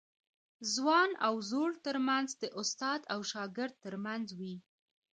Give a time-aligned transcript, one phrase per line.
[0.73, 4.55] ځوان او زوړ ترمنځ د استاد او شاګرد ترمنځ وي.